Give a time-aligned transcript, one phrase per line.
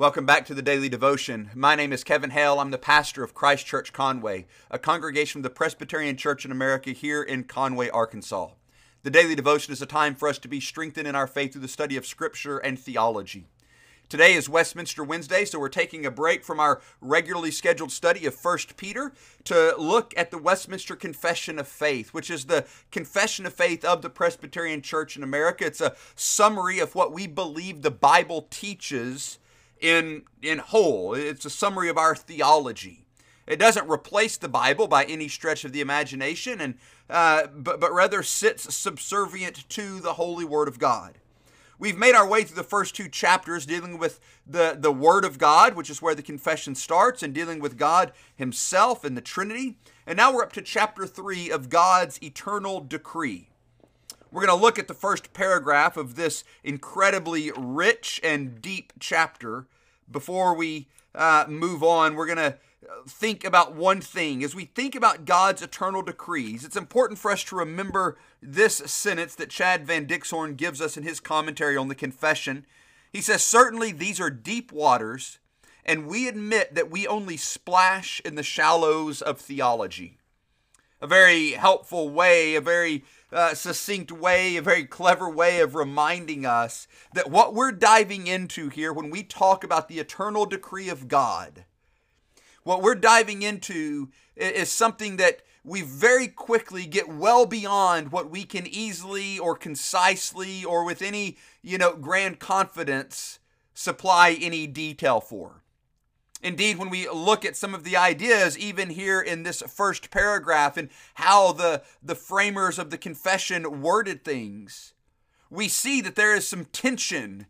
[0.00, 1.50] Welcome back to the Daily Devotion.
[1.54, 2.58] My name is Kevin Hale.
[2.58, 6.92] I'm the pastor of Christ Church Conway, a congregation of the Presbyterian Church in America
[6.92, 8.48] here in Conway, Arkansas.
[9.02, 11.60] The Daily Devotion is a time for us to be strengthened in our faith through
[11.60, 13.46] the study of Scripture and theology.
[14.08, 18.42] Today is Westminster Wednesday, so we're taking a break from our regularly scheduled study of
[18.42, 19.12] 1 Peter
[19.44, 24.00] to look at the Westminster Confession of Faith, which is the confession of faith of
[24.00, 25.66] the Presbyterian Church in America.
[25.66, 29.36] It's a summary of what we believe the Bible teaches
[29.80, 31.14] in in whole.
[31.14, 33.04] It's a summary of our theology.
[33.46, 36.74] It doesn't replace the Bible by any stretch of the imagination, and
[37.08, 41.18] uh, but but rather sits subservient to the holy Word of God.
[41.80, 45.38] We've made our way through the first two chapters dealing with the, the Word of
[45.38, 49.78] God, which is where the confession starts, and dealing with God Himself and the Trinity.
[50.06, 53.48] And now we're up to chapter three of God's eternal decree.
[54.30, 59.66] We're going to look at the first paragraph of this incredibly rich and deep chapter.
[60.10, 62.58] Before we uh, move on, we're going to
[63.06, 64.42] think about one thing.
[64.42, 69.34] As we think about God's eternal decrees, it's important for us to remember this sentence
[69.36, 72.66] that Chad Van Dixhoorn gives us in his commentary on the confession.
[73.12, 75.38] He says, Certainly these are deep waters,
[75.84, 80.18] and we admit that we only splash in the shallows of theology.
[81.00, 86.44] A very helpful way, a very uh, succinct way, a very clever way of reminding
[86.44, 91.08] us that what we're diving into here when we talk about the eternal decree of
[91.08, 91.64] God,
[92.62, 98.44] what we're diving into is something that we very quickly get well beyond what we
[98.44, 103.38] can easily or concisely or with any, you know, grand confidence
[103.74, 105.62] supply any detail for.
[106.42, 110.76] Indeed, when we look at some of the ideas, even here in this first paragraph,
[110.76, 114.94] and how the, the framers of the confession worded things,
[115.50, 117.46] we see that there is some tension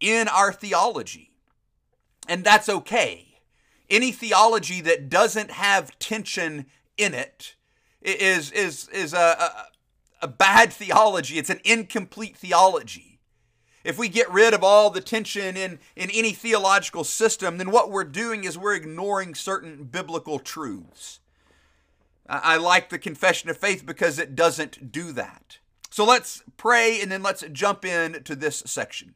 [0.00, 1.30] in our theology.
[2.28, 3.38] And that's okay.
[3.88, 6.66] Any theology that doesn't have tension
[6.98, 7.54] in it
[8.02, 9.36] is, is, is a,
[10.22, 13.13] a, a bad theology, it's an incomplete theology
[13.84, 17.90] if we get rid of all the tension in, in any theological system, then what
[17.90, 21.20] we're doing is we're ignoring certain biblical truths.
[22.26, 25.58] I like the confession of faith because it doesn't do that.
[25.90, 29.14] So let's pray and then let's jump in to this section.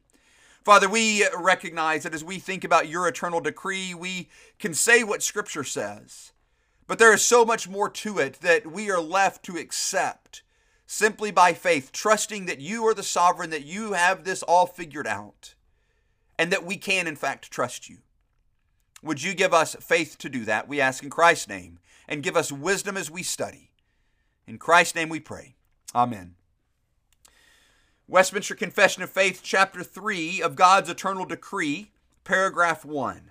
[0.63, 5.23] Father, we recognize that as we think about your eternal decree, we can say what
[5.23, 6.31] Scripture says,
[6.85, 10.43] but there is so much more to it that we are left to accept
[10.91, 15.05] simply by faith, trusting that you are the sovereign, that you have this all figured
[15.05, 15.53] out,
[16.39, 17.97] and that we can, in fact, trust you.
[19.03, 20.67] Would you give us faith to do that?
[20.67, 21.77] We ask in Christ's name,
[22.07, 23.69] and give us wisdom as we study.
[24.47, 25.53] In Christ's name we pray.
[25.93, 26.33] Amen.
[28.07, 31.91] Westminster Confession of Faith, chapter 3 of God's eternal decree,
[32.23, 33.29] paragraph 1.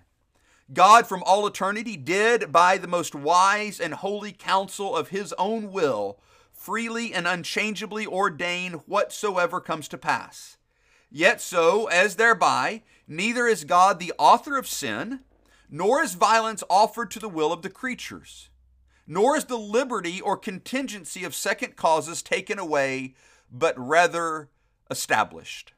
[0.73, 5.73] God from all eternity did, by the most wise and holy counsel of his own
[5.73, 6.21] will,
[6.59, 10.57] freely and unchangeably ordain whatsoever comes to pass.
[11.11, 15.21] Yet so, as thereby, neither is God the author of sin,
[15.71, 18.51] nor is violence offered to the will of the creatures,
[19.07, 23.15] nor is the liberty or contingency of second causes taken away,
[23.51, 24.51] but rather
[24.91, 25.73] established.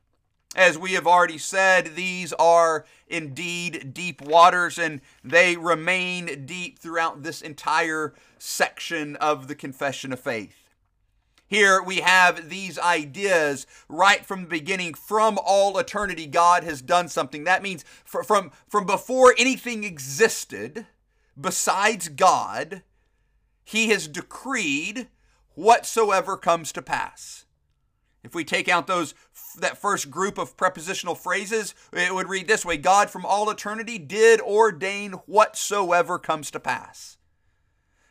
[0.57, 7.23] As we have already said, these are indeed deep waters, and they remain deep throughout
[7.23, 10.70] this entire section of the Confession of Faith.
[11.51, 14.95] Here we have these ideas right from the beginning.
[14.95, 17.43] From all eternity, God has done something.
[17.43, 20.87] That means from, from before anything existed
[21.39, 22.85] besides God,
[23.65, 25.09] He has decreed
[25.57, 27.47] whatsoever comes to pass.
[28.23, 29.15] If we take out those
[29.59, 33.99] that first group of prepositional phrases, it would read this way God from all eternity
[33.99, 37.19] did ordain whatsoever comes to pass.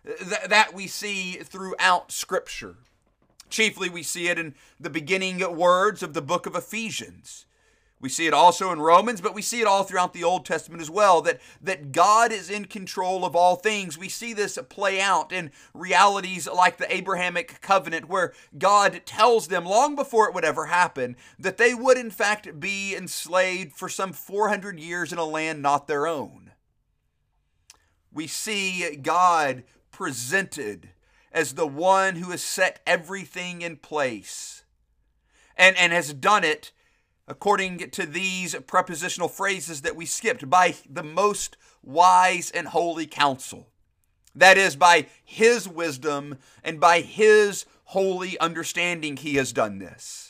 [0.06, 2.76] Th- that we see throughout Scripture.
[3.50, 7.46] Chiefly, we see it in the beginning words of the book of Ephesians.
[8.02, 10.82] We see it also in Romans, but we see it all throughout the Old Testament
[10.82, 13.98] as well that, that God is in control of all things.
[13.98, 19.66] We see this play out in realities like the Abrahamic covenant, where God tells them
[19.66, 24.14] long before it would ever happen that they would, in fact, be enslaved for some
[24.14, 26.52] 400 years in a land not their own.
[28.14, 30.90] We see God presented
[31.32, 34.64] as the one who has set everything in place
[35.56, 36.72] and, and has done it
[37.28, 43.68] according to these prepositional phrases that we skipped by the most wise and holy counsel.
[44.36, 50.29] That is, by his wisdom and by his holy understanding, he has done this.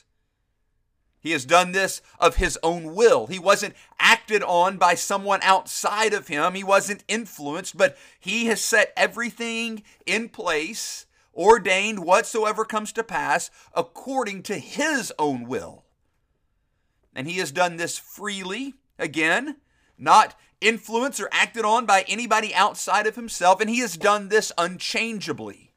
[1.22, 3.28] He has done this of his own will.
[3.28, 6.56] He wasn't acted on by someone outside of him.
[6.56, 11.06] He wasn't influenced, but he has set everything in place,
[11.36, 15.84] ordained whatsoever comes to pass according to his own will.
[17.14, 19.58] And he has done this freely, again,
[19.98, 24.52] not influenced or acted on by anybody outside of himself, and he has done this
[24.58, 25.69] unchangeably.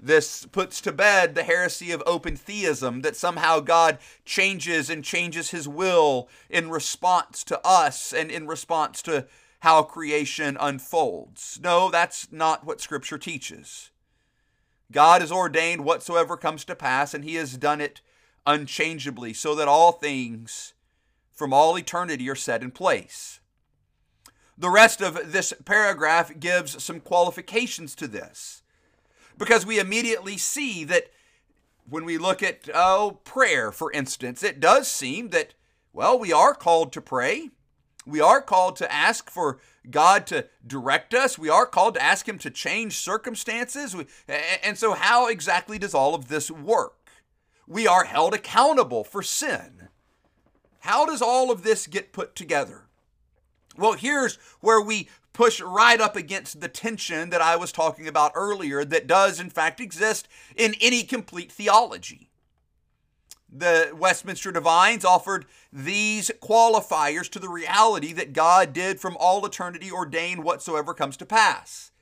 [0.00, 5.50] This puts to bed the heresy of open theism that somehow God changes and changes
[5.50, 9.26] his will in response to us and in response to
[9.60, 11.58] how creation unfolds.
[11.62, 13.90] No, that's not what Scripture teaches.
[14.92, 18.00] God has ordained whatsoever comes to pass, and he has done it
[18.46, 20.74] unchangeably, so that all things
[21.32, 23.40] from all eternity are set in place.
[24.56, 28.62] The rest of this paragraph gives some qualifications to this
[29.38, 31.04] because we immediately see that
[31.88, 35.54] when we look at oh prayer for instance it does seem that
[35.94, 37.50] well we are called to pray
[38.08, 39.58] we are called to ask for
[39.90, 41.38] God to direct us.
[41.38, 43.94] We are called to ask Him to change circumstances.
[44.62, 47.10] and so, how exactly does all of this work?
[47.66, 49.88] We are held accountable for sin.
[50.80, 52.86] How does all of this get put together?
[53.76, 55.08] Well, here's where we
[55.38, 59.50] push right up against the tension that I was talking about earlier that does, in
[59.50, 60.26] fact, exist
[60.56, 62.28] in any complete theology.
[63.48, 69.92] The Westminster Divines offered these qualifiers to the reality that God did from all eternity
[69.92, 71.92] ordain whatsoever comes to pass.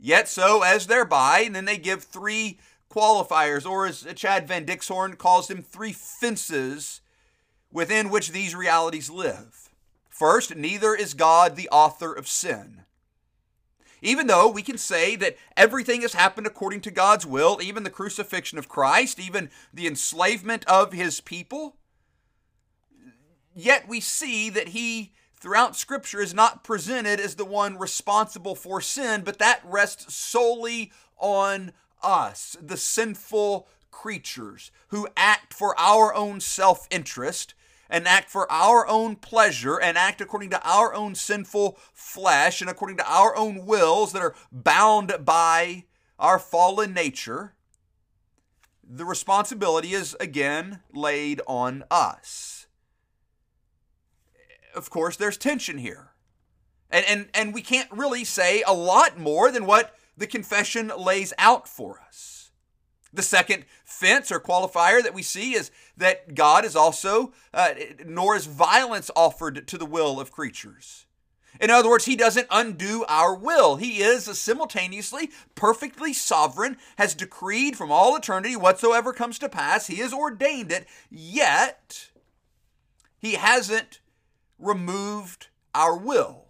[0.00, 2.58] Yet so as thereby, and then they give three
[2.90, 7.02] qualifiers, or as Chad Van Dixhoorn calls them, three fences
[7.70, 9.67] within which these realities live.
[10.18, 12.82] First, neither is God the author of sin.
[14.02, 17.90] Even though we can say that everything has happened according to God's will, even the
[17.90, 21.76] crucifixion of Christ, even the enslavement of his people,
[23.54, 28.80] yet we see that he, throughout Scripture, is not presented as the one responsible for
[28.80, 31.70] sin, but that rests solely on
[32.02, 37.54] us, the sinful creatures who act for our own self interest
[37.90, 42.68] and act for our own pleasure and act according to our own sinful flesh and
[42.68, 45.84] according to our own wills that are bound by
[46.18, 47.54] our fallen nature,
[48.82, 52.66] the responsibility is again laid on us.
[54.74, 56.10] Of course, there's tension here.
[56.90, 61.32] And, and, and we can't really say a lot more than what the confession lays
[61.38, 62.37] out for us.
[63.12, 67.74] The second fence or qualifier that we see is that God is also, uh,
[68.04, 71.06] nor is violence offered to the will of creatures.
[71.60, 73.76] In other words, he doesn't undo our will.
[73.76, 79.86] He is simultaneously perfectly sovereign, has decreed from all eternity whatsoever comes to pass.
[79.86, 82.10] He has ordained it, yet
[83.18, 84.00] he hasn't
[84.58, 86.47] removed our will.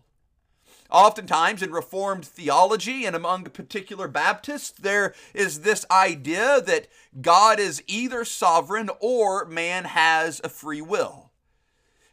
[0.90, 6.88] Oftentimes in Reformed theology and among particular Baptists, there is this idea that
[7.20, 11.30] God is either sovereign or man has a free will.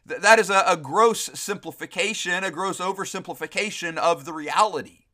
[0.04, 5.06] That is a, a gross simplification, a gross oversimplification of the reality.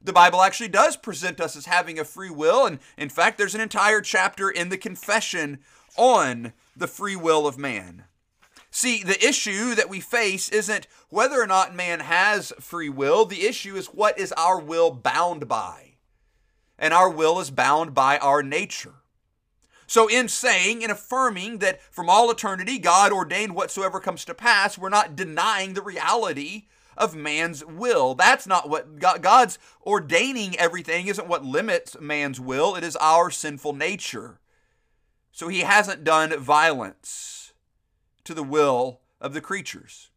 [0.00, 3.54] The Bible actually does present us as having a free will, and in fact, there's
[3.54, 5.58] an entire chapter in the confession
[5.96, 8.04] on the free will of man.
[8.76, 13.46] See, the issue that we face isn't whether or not man has free will, the
[13.46, 15.94] issue is what is our will bound by.
[16.78, 18.96] And our will is bound by our nature.
[19.86, 24.76] So, in saying and affirming that from all eternity God ordained whatsoever comes to pass,
[24.76, 26.66] we're not denying the reality
[26.98, 28.14] of man's will.
[28.14, 33.72] That's not what God's ordaining everything, isn't what limits man's will, it is our sinful
[33.72, 34.38] nature.
[35.32, 37.36] So, He hasn't done violence
[38.26, 40.10] to the will of the creatures.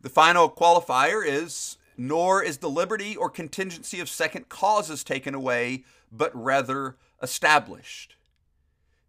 [0.00, 5.84] The final qualifier is nor is the liberty or contingency of second causes taken away,
[6.10, 8.16] but rather established.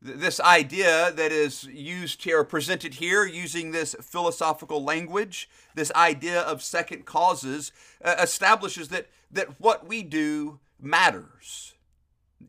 [0.01, 6.61] This idea that is used here, presented here using this philosophical language, this idea of
[6.61, 7.71] second causes,
[8.03, 11.73] uh, establishes that, that what we do matters.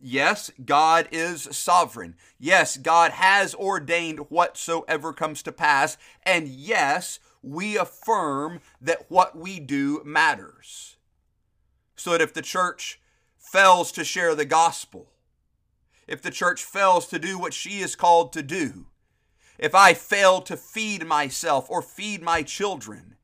[0.00, 2.16] Yes, God is sovereign.
[2.38, 5.96] Yes, God has ordained whatsoever comes to pass.
[6.22, 10.96] And yes, we affirm that what we do matters.
[11.96, 13.00] So that if the church
[13.38, 15.12] fails to share the gospel,
[16.06, 18.86] if the church fails to do what she is called to do,
[19.58, 23.16] if I fail to feed myself or feed my children,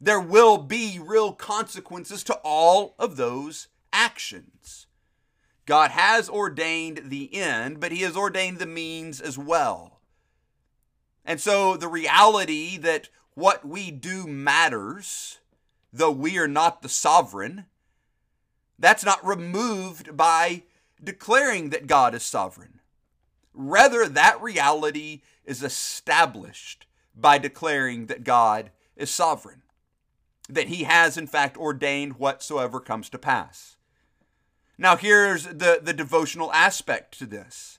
[0.00, 4.86] there will be real consequences to all of those actions.
[5.66, 10.00] God has ordained the end, but He has ordained the means as well.
[11.24, 15.38] And so the reality that what we do matters,
[15.92, 17.66] though we are not the sovereign,
[18.78, 20.64] that's not removed by
[21.02, 22.80] declaring that God is sovereign.
[23.54, 29.62] Rather, that reality is established by declaring that God is sovereign,
[30.48, 33.76] that He has, in fact, ordained whatsoever comes to pass.
[34.82, 37.78] Now, here's the, the devotional aspect to this.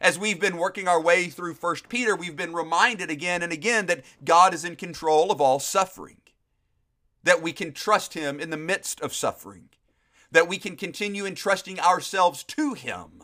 [0.00, 3.84] As we've been working our way through 1 Peter, we've been reminded again and again
[3.86, 6.22] that God is in control of all suffering,
[7.22, 9.68] that we can trust Him in the midst of suffering,
[10.32, 13.22] that we can continue entrusting ourselves to Him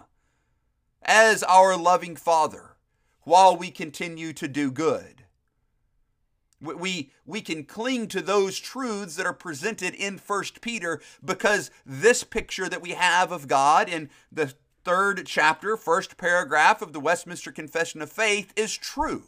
[1.00, 2.76] as our loving Father
[3.23, 5.23] while we continue to do good.
[6.66, 12.25] We, we can cling to those truths that are presented in 1 Peter because this
[12.25, 14.54] picture that we have of God in the
[14.85, 19.25] third chapter, first paragraph of the Westminster Confession of Faith is true.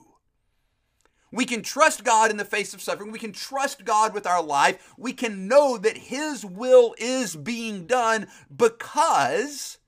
[1.31, 3.13] We can trust God in the face of suffering.
[3.13, 4.95] We can trust God with our life.
[4.97, 9.79] We can know that His will is being done because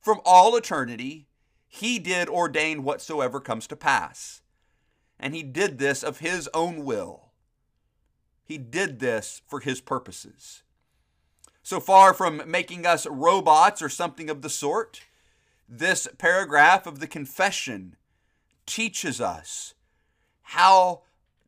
[0.00, 1.28] from all eternity,
[1.68, 4.41] He did ordain whatsoever comes to pass
[5.22, 7.28] and he did this of his own will.
[8.44, 10.64] He did this for his purposes.
[11.62, 15.02] So far from making us robots or something of the sort,
[15.68, 17.94] this paragraph of the confession
[18.66, 19.74] teaches us
[20.42, 21.02] how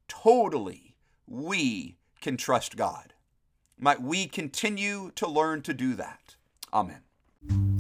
[0.07, 0.95] totally
[1.27, 3.13] we can trust God.
[3.77, 6.37] Might we continue to learn to do that.
[6.73, 7.74] Amen.